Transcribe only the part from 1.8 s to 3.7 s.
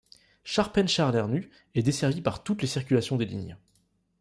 desservie par toutes les circulations des lignes.